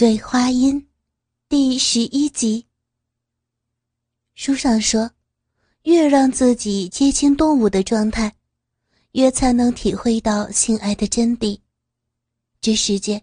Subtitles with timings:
[0.00, 0.88] 醉花阴，
[1.46, 2.64] 第十一集。
[4.34, 5.10] 书上说，
[5.82, 8.34] 越让自己接近动物的状态，
[9.12, 11.60] 越才能体会到性爱的真谛。
[12.62, 13.22] 这世界，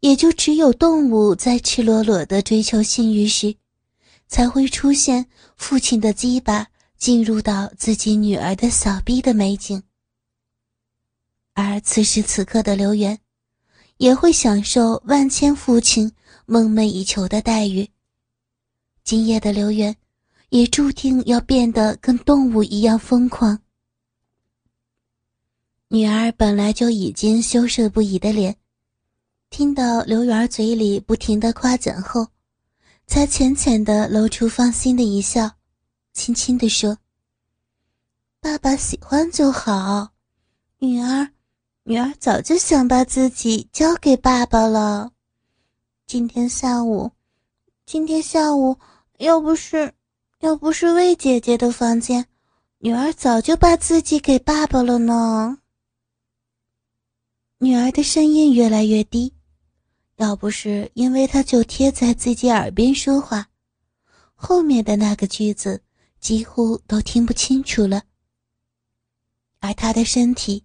[0.00, 3.54] 也就只有动物在赤裸裸的追求性欲时，
[4.26, 6.66] 才会出现父亲的鸡巴
[6.98, 9.80] 进入到自己女儿的小臂的美景。
[11.52, 13.21] 而此时此刻的刘源。
[14.02, 16.10] 也会享受万千父亲
[16.44, 17.88] 梦寐以求的待遇。
[19.04, 19.96] 今夜的刘源，
[20.48, 23.60] 也注定要变得跟动物一样疯狂。
[25.86, 28.56] 女儿本来就已经羞涩不已的脸，
[29.50, 32.26] 听到刘源嘴里不停的夸奖后，
[33.06, 35.48] 才浅浅的露出放心的一笑，
[36.12, 36.98] 轻轻的说
[38.42, 40.10] ：“爸爸喜欢就好，
[40.78, 41.30] 女儿。”
[41.84, 45.10] 女儿早就想把自己交给爸爸了。
[46.06, 47.10] 今天下午，
[47.84, 48.78] 今天下午
[49.18, 49.92] 要不是
[50.38, 52.24] 要不是魏姐姐的房间，
[52.78, 55.58] 女儿早就把自己给爸爸了呢。
[57.58, 59.34] 女儿的声音越来越低，
[60.18, 63.48] 要不是因为她就贴在自己耳边说话，
[64.34, 65.82] 后面的那个句子
[66.20, 68.04] 几乎都听不清楚了。
[69.58, 70.64] 而她的身体。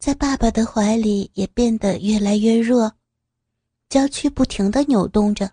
[0.00, 2.90] 在爸爸的怀里也变得越来越弱，
[3.90, 5.52] 娇躯不停的扭动着。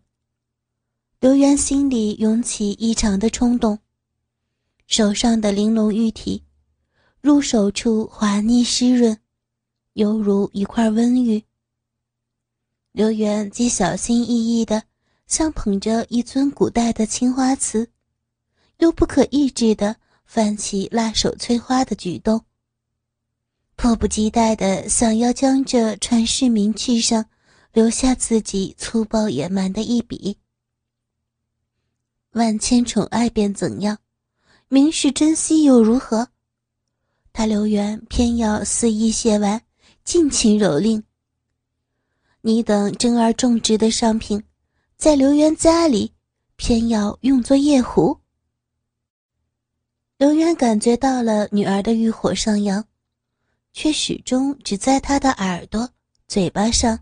[1.19, 3.77] 刘源心里涌起异常的冲动，
[4.87, 6.45] 手上的玲珑玉体，
[7.19, 9.19] 入手处滑腻湿润，
[9.93, 11.43] 犹如一块温玉。
[12.93, 14.81] 刘源既小心翼翼的，
[15.27, 17.91] 像捧着一尊古代的青花瓷，
[18.77, 22.45] 又不可抑制的泛起辣手摧花的举动。
[23.77, 27.23] 迫不及待的想要将这传世名句上
[27.71, 30.35] 留下自己粗暴野蛮的一笔。
[32.31, 33.99] 万千宠爱便怎样，
[34.67, 36.27] 明是珍惜又如何？
[37.31, 39.61] 他刘源偏要肆意亵玩，
[40.03, 41.03] 尽情蹂躏。
[42.41, 44.43] 你等珍而重之的商品，
[44.97, 46.11] 在刘源家里
[46.55, 48.19] 偏要用作夜壶。
[50.17, 52.83] 刘源感觉到了女儿的欲火上扬。
[53.79, 55.87] 却始终只在他的耳朵、
[56.27, 56.99] 嘴巴上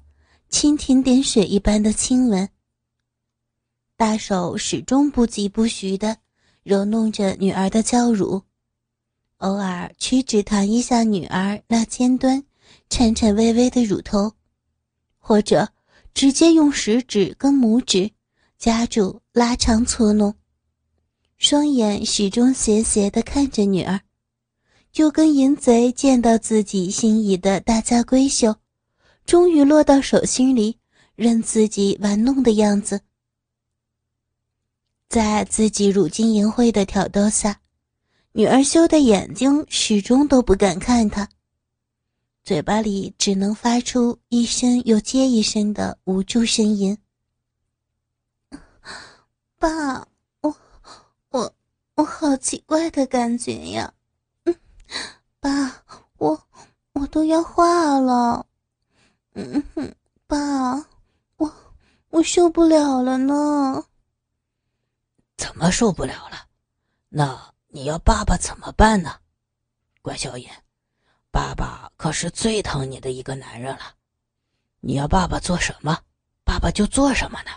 [0.51, 2.49] 蜻蜓点水一般的亲吻。
[3.95, 6.17] 大手始终不疾不徐地
[6.63, 8.43] 揉弄着女儿的娇乳，
[9.37, 12.43] 偶尔屈指弹一下女儿那尖端、
[12.89, 14.33] 颤颤巍巍的乳头，
[15.17, 15.69] 或者
[16.13, 18.11] 直接用食指跟拇指
[18.57, 20.35] 夹住拉长搓弄，
[21.37, 24.01] 双眼始终斜斜地看着女儿。
[24.95, 28.55] 就跟淫贼见到自己心仪的大家闺秀，
[29.25, 30.79] 终于落到手心里，
[31.17, 33.01] 任自己玩弄的样子。
[35.09, 37.59] 在自己如今淫秽的挑逗下，
[38.31, 41.27] 女儿羞的眼睛始终都不敢看他，
[42.45, 46.97] 嘴巴里只能发出一声又接一声的无助呻吟。
[49.59, 50.07] 爸，
[50.39, 50.55] 我
[51.31, 51.53] 我
[51.95, 53.94] 我好奇怪的感觉呀。
[55.39, 55.83] 爸，
[56.17, 56.47] 我
[56.93, 58.45] 我都要化了，
[59.33, 59.95] 嗯哼，
[60.27, 60.37] 爸，
[61.37, 61.53] 我
[62.09, 63.83] 我受不了了呢。
[65.37, 66.47] 怎么受不了了？
[67.09, 69.19] 那你要爸爸怎么办呢？
[70.01, 70.63] 乖小眼，
[71.31, 73.95] 爸爸可是最疼你的一个男人了，
[74.79, 75.99] 你要爸爸做什么，
[76.43, 77.51] 爸爸就做什么呢。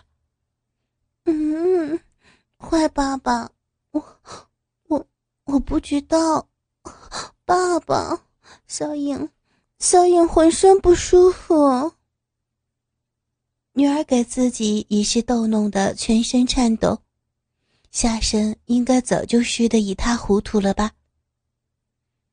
[1.24, 2.00] 嗯，
[2.58, 3.50] 坏爸爸，
[3.90, 4.02] 我
[4.88, 5.06] 我
[5.44, 6.48] 我不知道。
[7.44, 8.24] 爸爸，
[8.66, 9.28] 小影，
[9.78, 11.92] 小影浑身不舒服。
[13.72, 17.00] 女儿给自己已是逗弄的全身颤抖，
[17.90, 20.92] 下身应该早就湿得一塌糊涂了吧。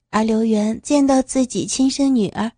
[0.09, 2.51] 而刘元见到自己亲生女儿，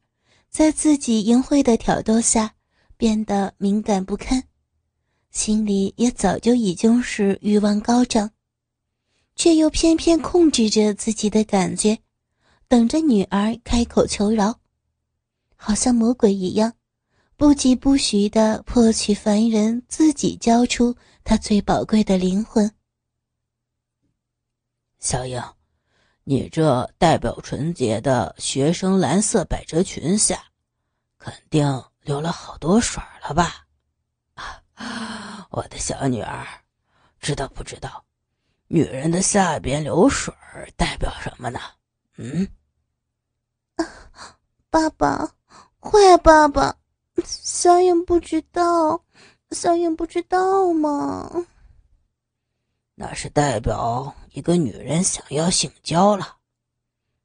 [0.49, 2.55] 在自己淫秽的挑逗下
[2.95, 4.43] 变得敏感不堪，
[5.31, 8.31] 心里也早就已经是欲望高涨。
[9.37, 11.99] 却又偏偏控制着自己的感觉，
[12.67, 14.59] 等着女儿开口求饶，
[15.55, 16.73] 好像魔鬼一样，
[17.37, 22.69] 不疾不徐地迫取凡人自己交出他最宝贵的灵魂。
[24.99, 25.39] 小英，
[26.23, 30.43] 你这代表纯洁的学生蓝色百褶裙下，
[31.19, 33.67] 肯定流了好多水了吧？
[34.33, 36.43] 啊， 我的小女儿，
[37.19, 38.03] 知道不知道？
[38.67, 40.33] 女人的下边流水
[40.75, 41.59] 代表什么呢？
[42.17, 42.47] 嗯，
[44.69, 45.35] 爸爸，
[45.79, 46.75] 坏爸爸，
[47.23, 49.03] 小影不知道，
[49.51, 51.45] 小影不知道吗？
[52.95, 56.37] 那是代表一个女人想要性交了。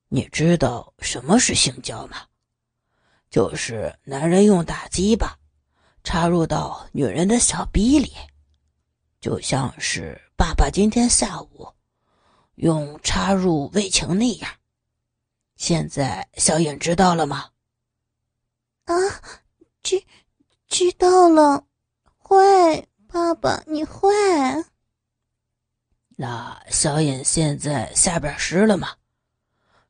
[0.09, 2.19] 你知道什么是性交吗？
[3.31, 5.39] 就是男人用大鸡巴
[6.05, 8.13] 插入到女人的小逼里，
[9.23, 11.73] 就像是爸爸今天下午
[12.57, 14.51] 用插入胃情那样。
[15.55, 17.51] 现在小颖知道了吗？
[18.87, 18.95] 啊，
[19.81, 20.03] 知
[20.67, 21.65] 知道了。
[22.19, 24.13] 会，爸爸，你会。
[26.17, 28.89] 那小颖现在下边湿了吗？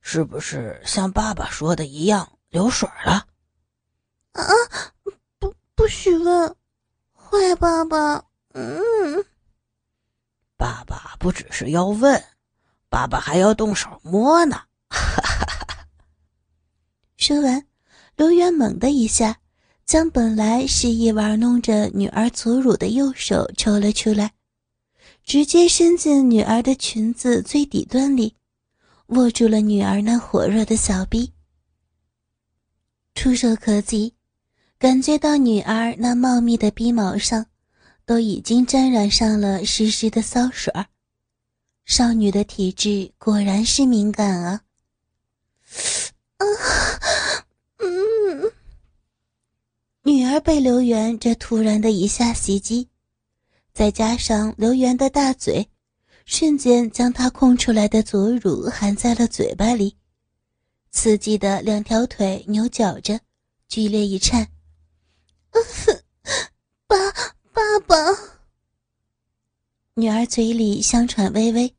[0.02, 3.26] 是不是像爸爸说的一样流水了？
[4.32, 4.44] 啊，
[5.38, 6.54] 不，不许问。
[7.14, 8.78] 坏爸爸，嗯。
[11.22, 12.20] 不只是要问，
[12.88, 14.56] 爸爸还要动手摸呢。
[14.88, 15.86] 哈哈哈！
[17.16, 17.64] 说完，
[18.16, 19.38] 刘元猛的一下。
[19.84, 24.32] 将本来示意玩弄着女儿左乳的右手抽了出来，
[25.22, 28.34] 直接伸进女儿的裙子最底端里，
[29.08, 31.32] 握住了女儿那火热的小臂。
[33.14, 34.14] 触手可及，
[34.78, 37.46] 感觉到女儿那茂密的鼻毛上，
[38.06, 40.86] 都已经沾染上了湿湿的骚水儿。
[41.84, 44.62] 少女的体质果然是敏感啊！
[46.38, 46.46] 啊，
[47.78, 48.52] 嗯。
[50.02, 52.88] 女儿被刘元这突然的一下袭击，
[53.72, 55.68] 再加上刘元的大嘴，
[56.24, 59.96] 瞬间将她空出来的左乳含在了嘴巴里，
[60.90, 63.20] 刺激的两条腿扭绞着，
[63.68, 64.48] 剧烈一颤。
[66.86, 66.96] 爸，
[67.52, 67.96] 爸爸！
[69.94, 71.74] 女儿嘴里香喘微微，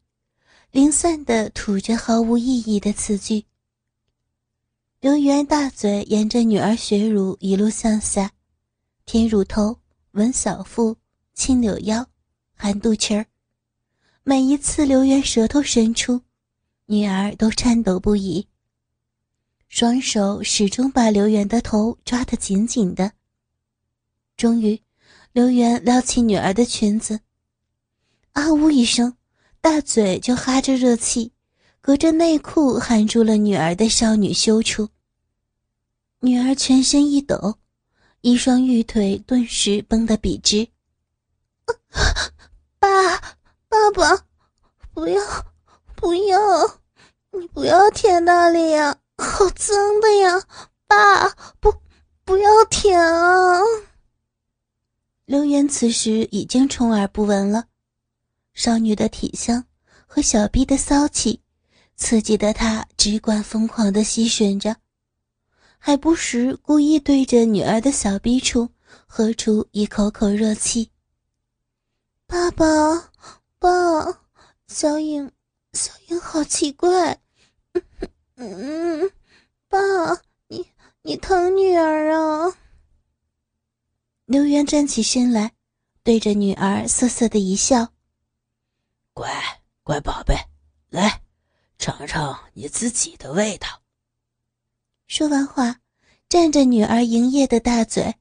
[0.69, 3.43] 零散的吐着毫无意义的词句。
[5.01, 8.31] 刘元大嘴沿着女儿血乳一路向下，
[9.07, 9.79] 舔乳头、
[10.11, 10.95] 吻小腹、
[11.33, 12.07] 亲柳腰、
[12.53, 13.25] 含肚脐儿。
[14.21, 16.21] 每一次刘元舌头伸出，
[16.85, 18.47] 女儿都颤抖不已。
[19.69, 23.13] 双手始终把刘元的头抓得紧紧的。
[24.37, 24.79] 终于，
[25.31, 27.19] 刘元撩起女儿的裙子，
[28.33, 29.15] 啊呜一声，
[29.61, 31.31] 大嘴就哈着热气。
[31.85, 34.87] 隔着内裤含住了女儿的少女羞处，
[36.21, 37.55] 女儿全身一抖，
[38.21, 40.65] 一双玉腿顿时绷得笔直。
[42.79, 43.19] 爸，
[43.67, 44.23] 爸爸，
[44.93, 45.21] 不要，
[45.93, 46.39] 不要，
[47.33, 50.41] 你不要舔那里呀，好脏的呀！
[50.87, 51.73] 爸，不，
[52.23, 53.59] 不要舔啊！
[55.25, 57.65] 刘元此时已经充耳不闻了，
[58.53, 59.65] 少女的体香
[60.05, 61.41] 和小臂的骚气。
[61.95, 64.75] 刺激的他只管疯狂的吸吮着，
[65.77, 68.69] 还不时故意对着女儿的小逼处
[69.05, 70.89] 喝出一口口热气。
[72.25, 73.11] 爸爸，
[73.59, 73.69] 爸，
[74.67, 75.31] 小影，
[75.73, 77.19] 小影好奇怪，
[78.37, 79.11] 嗯，
[79.69, 79.79] 爸，
[80.47, 80.65] 你
[81.03, 82.57] 你疼女儿啊？
[84.25, 85.53] 刘元站起身来，
[86.03, 87.89] 对着女儿瑟瑟的一笑
[89.13, 89.31] ：“乖
[89.83, 90.35] 乖宝贝，
[90.89, 91.21] 来。”
[91.79, 93.67] 尝尝你自己的味道。
[95.07, 95.81] 说完话，
[96.29, 98.15] 蘸着女儿营业的大嘴，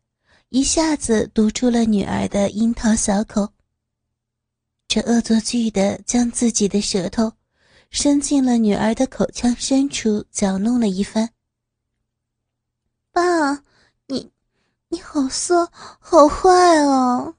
[0.49, 3.53] 一下子堵住了女儿的樱桃小口。
[4.89, 7.33] 这恶作剧的将自己的舌头
[7.91, 11.31] 伸进了女儿的口腔深处，搅弄了一番。
[13.13, 13.63] 爸，
[14.07, 14.33] 你，
[14.89, 16.51] 你好色，好坏
[16.81, 17.37] 哦！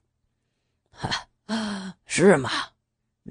[1.47, 2.49] 啊， 是吗？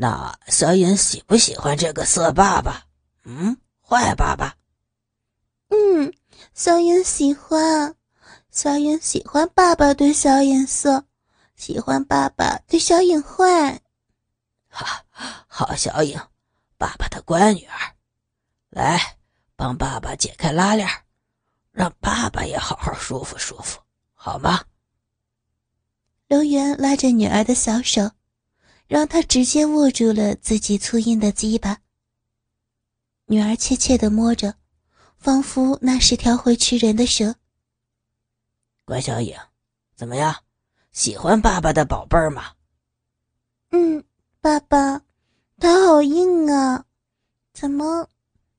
[0.02, 2.86] 那小颖喜不喜欢这个色爸爸？
[3.22, 4.56] 嗯，坏爸爸。
[5.68, 6.12] 嗯，
[6.54, 7.94] 小颖喜欢，
[8.50, 11.04] 小颖喜欢爸爸对小颖色，
[11.54, 13.80] 喜欢爸爸对小颖坏。
[14.68, 15.04] 哈，
[15.46, 16.20] 好小颖，
[16.76, 17.94] 爸爸的乖女儿，
[18.70, 19.18] 来
[19.54, 20.88] 帮爸爸解开拉链，
[21.70, 23.78] 让爸爸也好好舒服舒服，
[24.14, 24.64] 好吗？
[26.26, 28.10] 刘元拉着女儿的小手。
[28.86, 31.78] 让他直接握住了自己粗硬的鸡巴。
[33.26, 34.54] 女儿怯怯地摸着，
[35.16, 37.36] 仿佛那是条会吃人的蛇。
[38.84, 39.38] 乖小影，
[39.94, 40.42] 怎么样？
[40.90, 42.52] 喜欢爸爸的宝贝儿吗？
[43.70, 44.04] 嗯，
[44.42, 45.00] 爸爸，
[45.58, 46.84] 他好硬啊！
[47.54, 48.10] 怎么，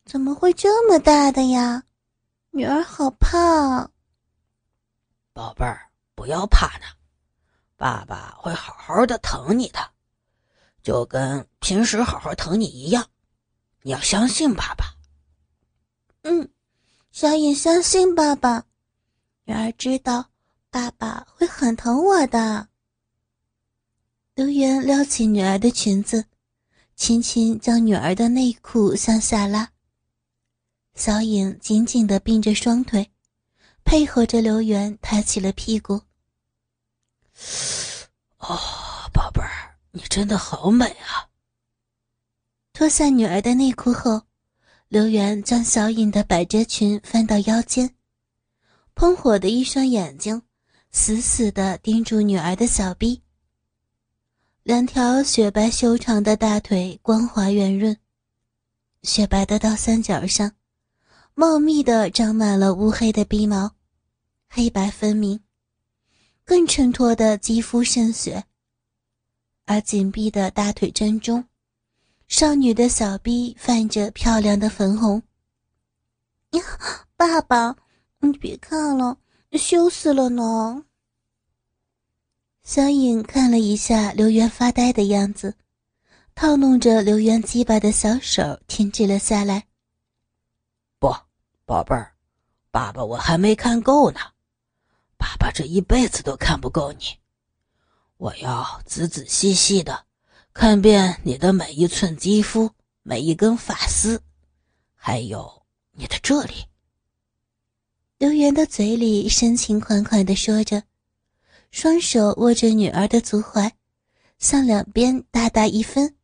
[0.03, 1.83] 怎么会这么大的呀？
[2.49, 3.91] 女儿好怕。
[5.33, 6.85] 宝贝儿，不要怕呢，
[7.77, 9.92] 爸爸会好好的疼你的。
[10.83, 13.09] 就跟平时好好疼你一样，
[13.81, 14.85] 你要相信爸爸。
[16.23, 16.49] 嗯，
[17.11, 18.65] 小影相信爸爸，
[19.45, 20.29] 女儿知道
[20.69, 22.67] 爸爸会很疼我的。
[24.35, 26.25] 刘源撩起女儿的裙子，
[26.95, 29.69] 轻轻将女儿的内裤向下拉。
[30.95, 33.11] 小影紧紧的并着双腿，
[33.83, 36.01] 配合着刘源抬起了屁股。
[38.37, 38.57] 哦，
[39.13, 39.52] 宝贝儿，
[39.95, 41.29] 你真的好美啊！
[42.73, 44.23] 脱下女儿的内裤后，
[44.87, 47.93] 刘源将小影的百褶裙翻到腰间，
[48.95, 50.41] 喷火的一双眼睛
[50.91, 53.21] 死死地盯住女儿的小臂。
[54.63, 57.95] 两条雪白修长的大腿光滑圆润，
[59.03, 60.53] 雪白的倒三角上，
[61.35, 63.75] 茂密的长满了乌黑的鼻毛，
[64.49, 65.39] 黑白分明，
[66.43, 68.45] 更衬托的肌肤渗血。
[69.65, 71.45] 而紧闭的大腿正中，
[72.27, 75.23] 少女的小臂泛着漂亮的粉红。
[76.51, 76.61] 呀，
[77.15, 77.75] 爸爸，
[78.19, 79.17] 你别看了，
[79.53, 80.85] 羞死了呢。
[82.63, 85.55] 小影看了一下刘源发呆的样子，
[86.35, 89.65] 套弄着刘源鸡巴的小手停止了下来。
[90.99, 91.13] 不，
[91.65, 92.13] 宝贝儿，
[92.71, 94.19] 爸爸我还没看够呢，
[95.17, 97.17] 爸爸这一辈子都看不够你，
[98.23, 100.05] 我要仔仔细细的
[100.53, 104.23] 看遍你的每一寸肌肤、每一根发丝，
[104.95, 106.63] 还有你的这里。
[108.17, 110.83] 刘源的嘴里深情款款的说着。
[111.69, 113.69] 双手握着女儿的足踝，
[114.37, 116.15] 向两边大大一分。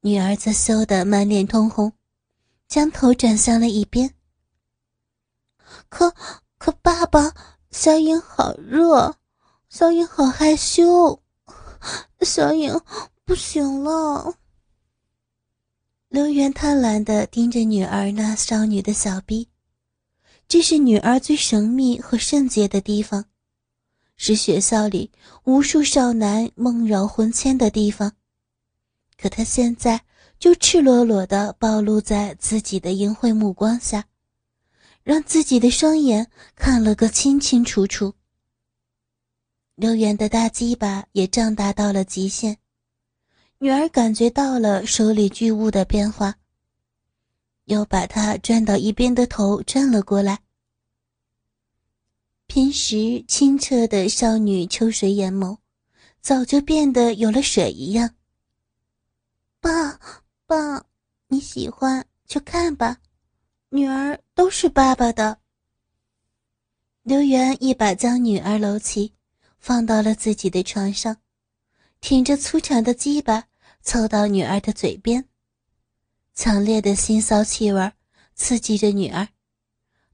[0.00, 1.94] 女儿则羞得满脸通红，
[2.68, 4.12] 将头转向了一边。
[5.88, 6.14] 可
[6.58, 7.32] 可，爸爸，
[7.70, 9.16] 小影好热，
[9.76, 11.20] 小影好害羞，
[12.20, 12.80] 小影
[13.24, 14.36] 不行了。
[16.08, 19.48] 刘源贪婪地盯着女儿那少女的小臂，
[20.46, 23.24] 这是女儿最神秘和圣洁的地方。
[24.16, 25.10] 是学校里
[25.42, 28.12] 无数少男梦绕魂牵的地方，
[29.20, 30.04] 可他现在
[30.38, 34.04] 就赤裸裸的暴露在自己的淫秽目光下，
[35.02, 38.14] 让自己的双眼看了个清清楚楚。
[39.76, 42.58] 刘源的大鸡巴也胀大到了极限，
[43.58, 46.36] 女儿感觉到了手里巨物的变化，
[47.64, 50.38] 又把他转到一边的头转了过来。
[52.46, 55.58] 平时清澈的少女秋水眼眸，
[56.20, 58.14] 早就变得有了水一样。
[59.58, 59.98] 爸，
[60.46, 60.86] 爸，
[61.26, 62.98] 你喜欢就看吧，
[63.70, 65.38] 女儿都是爸爸的。
[67.02, 69.13] 刘源一把将女儿搂起，
[69.64, 71.16] 放到了自己的床上，
[72.02, 73.44] 挺着粗长的鸡巴
[73.80, 75.26] 凑到女儿的嘴边，
[76.34, 77.92] 强烈的腥臊气味
[78.34, 79.26] 刺激着女儿，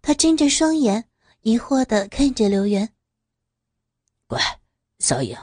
[0.00, 1.08] 她睁着双眼。
[1.40, 2.94] 疑惑的看着刘源。
[4.28, 4.40] 乖，
[5.00, 5.36] 小影，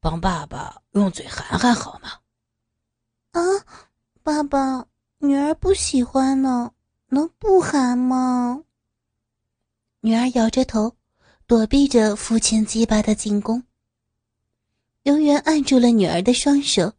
[0.00, 2.20] 帮爸爸用嘴含含好吗？
[3.30, 3.40] 啊，
[4.22, 6.72] 爸爸，女儿不喜欢呢，
[7.06, 8.64] 能不含吗？
[10.00, 10.94] 女儿摇着头，
[11.50, 13.64] 躲避着父亲鸡巴的进攻。
[15.02, 16.92] 刘源按住了女儿的双手，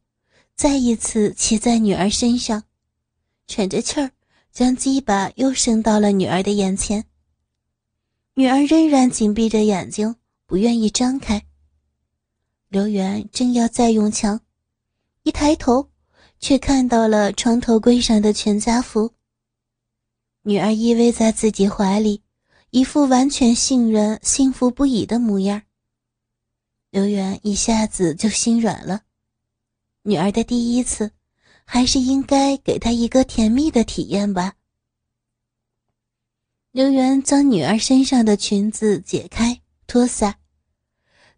[0.58, 2.62] 再一次骑在女儿身上，
[3.48, 4.12] 喘着气儿，
[4.52, 7.06] 将鸡巴又伸到了女儿的眼前。
[8.34, 11.42] 女儿仍然紧闭着眼睛，不愿意张开。
[12.68, 14.42] 刘源正要再用枪，
[15.24, 15.90] 一抬头，
[16.42, 19.14] 却看到了床头柜上的全家福。
[20.42, 22.22] 女儿依偎在自己怀里，
[22.72, 25.62] 一副完全信任、幸福不已的模样。
[26.90, 29.02] 刘源一下子就心软了。
[30.04, 31.12] 女儿的第一次，
[31.66, 34.54] 还是应该给她一个甜蜜的体验吧。
[36.72, 40.40] 刘源将女儿身上的裙子解开、脱下，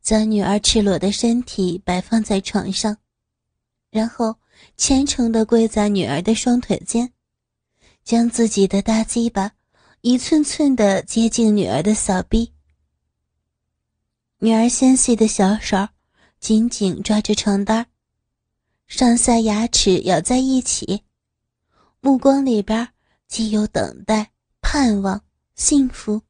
[0.04, 2.96] 将女儿赤裸的身体摆放在床上，
[3.90, 4.36] 然后
[4.78, 7.12] 虔诚地跪在女儿的双腿间，
[8.04, 9.54] 将自己的大鸡巴
[10.06, 12.52] 一寸寸地接近女儿的小臂。
[14.40, 15.78] 女儿纤细的小手
[16.42, 17.88] 紧紧抓着床单，
[18.86, 21.04] 上下牙齿咬在一起，
[22.02, 22.86] 目光里边
[23.30, 24.30] 既有等待。
[24.60, 25.24] 盼望、
[25.56, 26.22] 幸福，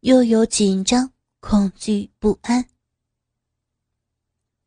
[0.00, 2.64] 又有紧张、恐惧、不安。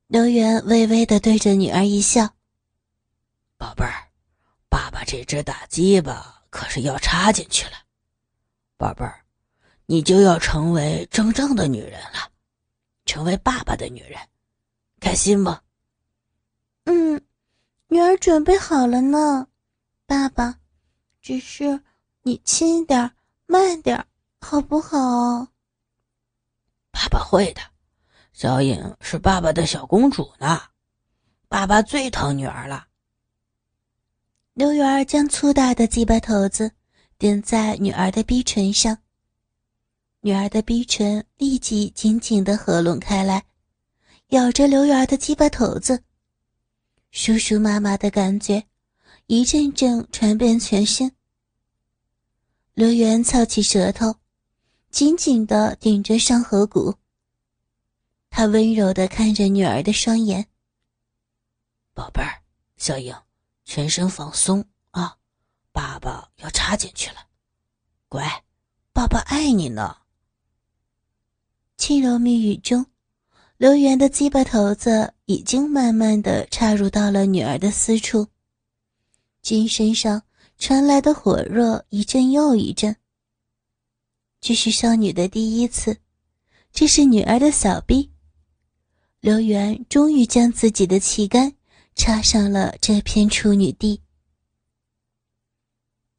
[0.05, 2.35] 刘源微微的对着女儿一笑
[3.57, 4.11] ：“宝贝儿，
[4.69, 7.86] 爸爸这只大鸡巴可是要插进去了，
[8.77, 9.25] 宝贝儿，
[9.85, 12.31] 你就要成为真正的女人了，
[13.05, 14.19] 成为爸爸的女人，
[14.99, 15.61] 开心吗
[16.85, 17.21] ？”“嗯，
[17.87, 19.47] 女儿准备好了呢，
[20.05, 20.59] 爸爸，
[21.21, 21.81] 只是……”
[22.23, 23.09] 你轻点
[23.45, 24.05] 慢点
[24.41, 25.47] 好不好？
[26.91, 27.61] 爸爸会的，
[28.33, 30.61] 小颖是爸爸的小公主呢，
[31.47, 32.85] 爸爸最疼女儿了。
[34.55, 36.69] 刘媛将粗大的鸡巴头子
[37.19, 38.99] 顶在女儿的逼唇上，
[40.21, 43.43] 女儿的逼唇立即紧紧的合拢开来，
[44.27, 46.03] 咬着刘媛的鸡巴头子。
[47.09, 48.63] 叔叔妈妈的感觉
[49.25, 51.11] 一阵阵传遍全身。
[52.75, 54.17] 刘媛翘起舌头，
[54.91, 56.93] 紧紧的顶着上颌骨。
[58.29, 60.45] 他温柔的看着女儿的双眼
[61.95, 62.43] ：“宝贝儿，
[62.77, 63.15] 小颖。”
[63.65, 64.63] 全身放松！
[65.77, 67.17] 爸爸要插进去了，
[68.09, 68.43] 乖，
[68.93, 69.95] 爸爸爱你呢。
[71.77, 72.83] 轻柔蜜语中，
[73.57, 78.25] 刘媛的鸡巴头子已经慢慢的插入到了女儿的私处，
[79.43, 80.23] 军身上
[80.57, 82.95] 传来的火热一阵又一阵。
[84.41, 85.95] 这是少女的第一次，
[86.73, 88.09] 这是女儿的小臂。
[89.19, 91.53] 刘媛终于将自己的旗杆。
[91.93, 93.99] 插上了这片处女地，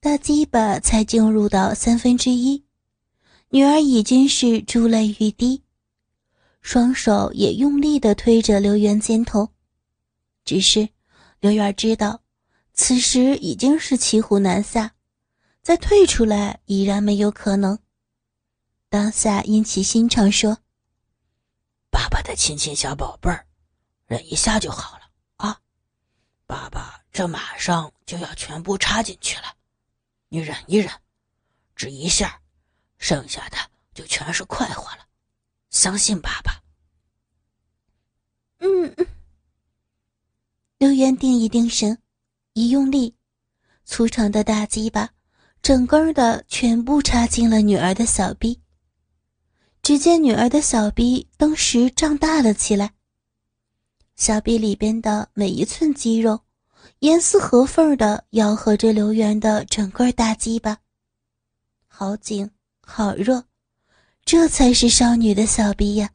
[0.00, 2.64] 大鸡巴才进入到三分之一，
[3.48, 5.64] 女儿已经是珠泪欲滴，
[6.60, 9.50] 双手也用力的推着刘媛肩头，
[10.44, 10.88] 只是
[11.40, 12.22] 刘媛知道，
[12.74, 14.94] 此时已经是骑虎难下，
[15.62, 17.76] 再退出来已然没有可能。
[18.88, 20.58] 当下因起心肠说
[21.90, 23.44] ：“爸爸的亲亲小宝贝儿，
[24.06, 25.58] 忍一下就好了啊。”
[26.46, 29.56] 爸爸，这马上就要全部插进去了，
[30.28, 30.90] 你忍一忍，
[31.74, 32.40] 只一下，
[32.98, 33.56] 剩下的
[33.94, 35.06] 就全是快活了。
[35.70, 36.62] 相信爸爸。
[38.58, 39.06] 嗯嗯。
[40.78, 42.00] 刘元定一定神，
[42.52, 43.16] 一用力，
[43.84, 45.10] 粗长的大鸡巴
[45.62, 48.60] 整根的全部插进了女儿的小臂。
[49.82, 52.92] 只见女儿的小臂当时胀大了起来。
[54.16, 56.44] 小臂里边的每一寸肌肉，
[57.00, 60.78] 严丝合缝的咬合着刘源的整个大鸡巴，
[61.86, 63.44] 好紧，好热，
[64.24, 66.10] 这才是少女的小逼呀！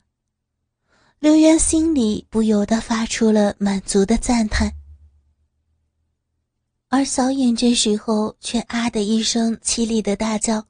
[1.20, 4.74] 刘源心里不由得发出了满足的赞叹，
[6.90, 10.68] 而小影这时候却啊的一声凄厉的大叫，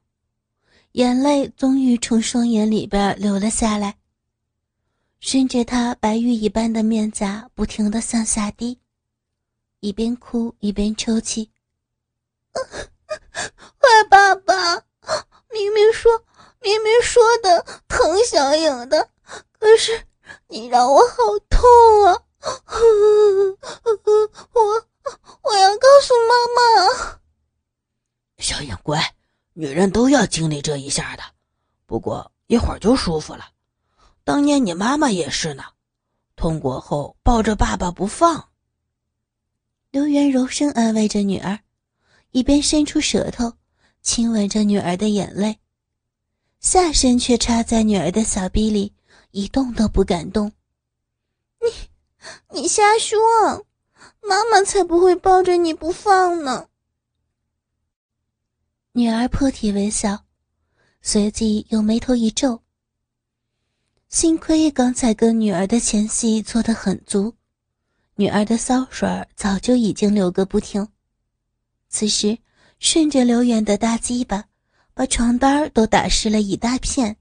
[0.91, 3.95] 眼泪终于从双眼里边流了下来。
[5.19, 8.77] 顺着她白玉一般的面颊不停的向下滴，
[9.83, 11.51] 一边哭一边抽泣。
[12.53, 14.75] 坏爸爸，
[15.51, 16.23] 明明说
[16.61, 19.09] 明明说的疼小影的，
[19.59, 20.07] 可是
[20.47, 21.17] 你让我好
[21.49, 21.59] 痛
[22.05, 22.23] 啊！
[24.53, 24.87] 我
[25.41, 27.19] 我要告诉妈妈。
[28.37, 29.13] 小影乖，
[29.51, 31.23] 女人都要经历这一下的，
[31.85, 33.49] 不过一会儿就舒服了。
[34.23, 35.65] 当年你妈妈也是呢，
[36.37, 38.47] 痛过后抱着爸爸不放。
[39.93, 41.59] 刘元柔声安慰着女儿，
[42.31, 43.53] 一边伸出舌头
[44.01, 45.59] 亲吻着女儿的眼泪，
[46.59, 48.91] 下身却插在女儿的小臂里，
[49.29, 50.51] 一动都不敢动。
[51.61, 53.19] 你，你瞎说，
[54.19, 56.69] 妈妈才不会抱着你不放呢。
[58.93, 60.25] 女儿破涕为笑，
[61.03, 62.63] 随即又眉头一皱。
[64.09, 67.35] 幸亏刚才跟女儿的前戏做得很足，
[68.15, 70.87] 女儿的骚水早就已经流个不停。
[71.89, 72.37] 此时
[72.79, 74.45] 顺着刘远的大鸡巴，
[74.93, 77.15] 把床单都打湿了一大片。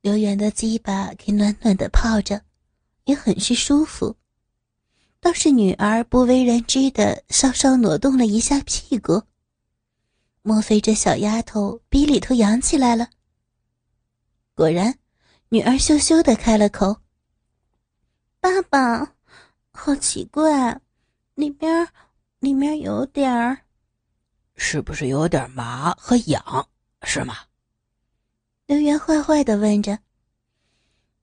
[0.00, 2.42] 刘远的鸡巴给暖暖的泡着，
[3.04, 4.16] 也很是舒服。
[5.20, 9.22] 倒是女儿不为人知的稍稍挪动了一下屁股，
[10.42, 13.08] 莫非这小丫头逼里头痒起来了？
[14.54, 14.98] 果然。
[15.48, 16.96] 女儿羞羞的开了口
[18.40, 19.14] ：“爸爸，
[19.72, 20.80] 好奇怪，
[21.34, 21.88] 里边
[22.40, 23.58] 里面有点儿，
[24.54, 26.68] 是不是有点麻和痒，
[27.02, 27.36] 是吗？”
[28.66, 29.98] 刘元坏坏的问着：“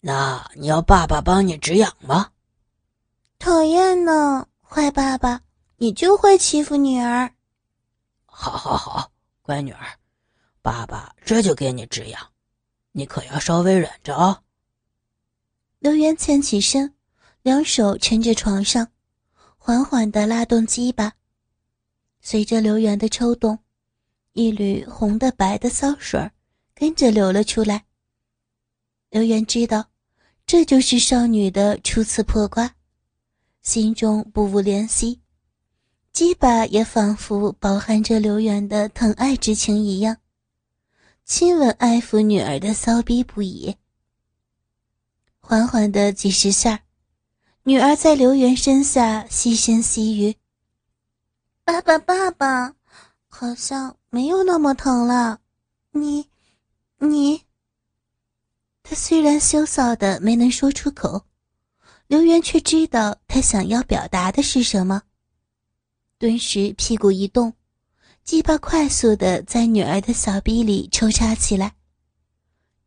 [0.02, 2.32] 那你要爸爸帮你止痒吗？”
[3.40, 5.42] 讨厌呢，坏爸爸，
[5.78, 7.32] 你就会欺负女儿。
[8.26, 9.98] 好，好，好，乖女儿，
[10.62, 12.32] 爸爸这就给你止痒。
[12.92, 14.42] 你可要稍微忍着啊！
[15.80, 16.94] 刘元欠起身，
[17.42, 18.90] 两手撑着床上，
[19.58, 21.14] 缓缓地拉动鸡巴。
[22.22, 23.60] 随着刘元的抽动，
[24.34, 26.32] 一缕红的、白的骚水
[26.76, 27.86] 跟着流了出来。
[29.10, 29.90] 刘元知道，
[30.46, 32.76] 这就是少女的初次破瓜，
[33.62, 35.22] 心中不无怜惜，
[36.12, 40.18] 鸡巴也仿佛饱含着刘元的疼爱之情一样。
[41.26, 43.76] 亲吻爱抚女儿的骚逼不已。
[45.40, 46.84] 缓缓的几十下，
[47.64, 50.36] 女儿在刘元身下细声细语
[51.64, 52.74] ：“爸爸，爸爸，
[53.28, 55.40] 好像没有那么疼了。
[55.92, 56.26] 你，
[57.00, 57.42] 你。”
[58.82, 61.26] 他虽然羞臊的没能说出口，
[62.08, 65.04] 刘元却知道他想要表达的是什么。
[66.18, 67.54] 顿时屁股一动，
[68.24, 71.76] 鸡巴快速的在女儿的小臂里抽插起来。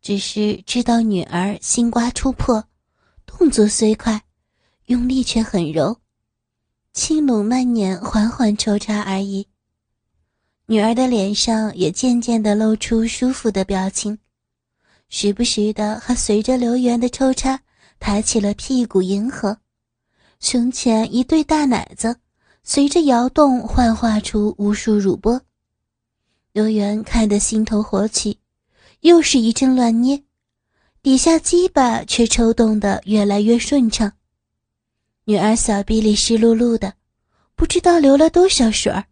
[0.01, 2.65] 只是知道女儿心瓜出破，
[3.25, 4.21] 动作虽快，
[4.93, 5.97] 用力却很柔，
[6.93, 9.49] 轻拢慢捻，缓缓抽插而已。
[10.67, 14.19] 女儿的脸上也渐渐的露出舒服的表情，
[15.09, 17.59] 时不时的还随着刘元的抽插
[17.99, 19.57] 抬起了屁股迎合，
[20.41, 22.15] 胸前一对大奶子
[22.63, 25.41] 随着摇动幻化出无数乳波。
[26.53, 28.39] 刘元看得心头火起。
[29.01, 30.23] 又是一阵乱捏，
[31.03, 34.13] 底下鸡巴却抽动得越来越顺畅。
[35.25, 36.95] 女儿小臂里湿漉漉的，
[37.55, 39.05] 不知道流了多少水儿。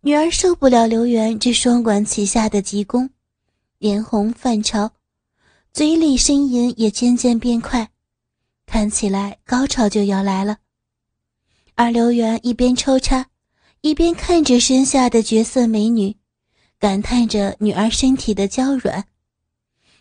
[0.00, 3.10] 女儿受不了刘元这双管齐下的急攻，
[3.78, 4.90] 脸红泛潮，
[5.72, 7.90] 嘴里呻吟也渐渐变快，
[8.66, 10.58] 看起来高潮就要来了。
[11.76, 13.26] 而刘元一边抽插，
[13.82, 16.16] 一边看着身下的绝色美女。
[16.80, 19.04] 感叹着女儿身体的娇软，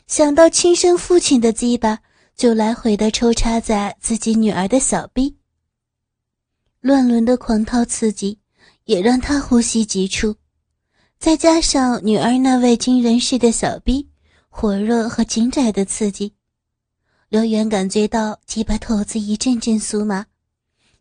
[0.08, 1.99] 想到亲生父亲的鸡巴
[2.39, 5.36] 就来回的抽插在自己女儿的小臂，
[6.80, 8.39] 乱伦的狂涛刺激
[8.86, 10.34] 也让他呼吸急促，
[11.19, 14.08] 再加上女儿那未经人事的小臂
[14.47, 16.34] 火热和紧窄的刺激，
[17.28, 20.25] 刘元感觉到鸡巴头子一阵阵酥麻，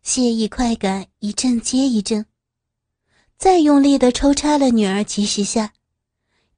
[0.03, 2.25] 惬意快感一阵接一阵。
[3.37, 5.71] 再用力的抽插了女儿几十下，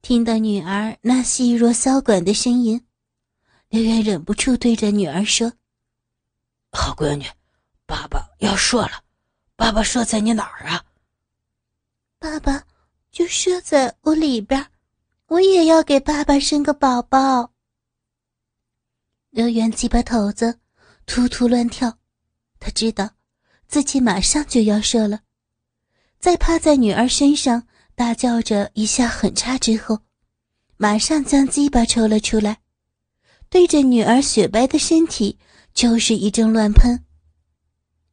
[0.02, 2.84] 听到女儿那细若箫管的声音，
[3.72, 5.50] 刘元忍不住对着女儿说
[6.72, 7.24] ：“好闺女，
[7.86, 9.02] 爸爸要射了，
[9.56, 10.84] 爸爸射在你哪儿啊
[12.20, 12.64] ？”“爸爸
[13.10, 14.70] 就射在我里边，
[15.28, 17.50] 我也要给爸爸生个宝宝。”
[19.32, 20.60] 刘元鸡巴头子
[21.06, 21.96] 突突乱跳，
[22.60, 23.08] 他知道
[23.68, 25.22] 自己马上就要射了。
[26.18, 30.00] 在趴在女儿身上大叫着一下狠插之后，
[30.76, 32.58] 马上将鸡巴抽了出来，
[33.52, 35.38] 对着女儿雪白的身体
[35.74, 37.04] 就是一阵乱喷。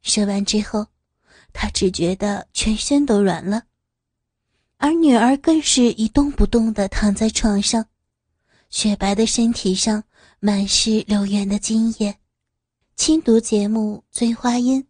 [0.02, 0.88] 射完之后，
[1.54, 3.62] 他只觉得全身都软了，
[4.76, 7.86] 而女儿更是一动不动地躺在床上，
[8.68, 10.04] 雪白的身体上
[10.40, 12.18] 满是流圆的精液。
[12.94, 14.82] 轻读节目《醉花阴》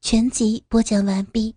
[0.00, 1.54] 全集播讲完毕。